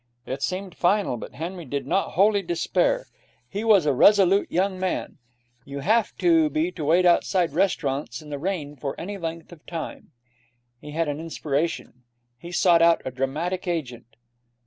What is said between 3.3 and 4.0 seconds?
He was a